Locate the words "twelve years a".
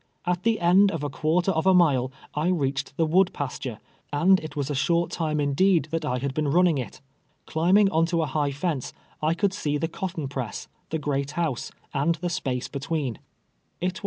13.19-13.93